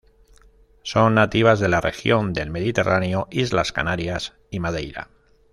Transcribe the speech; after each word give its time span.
Son 0.81 1.13
nativas 1.13 1.59
de 1.59 1.67
la 1.69 1.79
región 1.79 2.33
del 2.33 2.49
Mediterráneo, 2.49 3.27
Islas 3.29 3.71
Canarias 3.71 4.33
y 4.49 4.59
Madeira. 4.59 5.11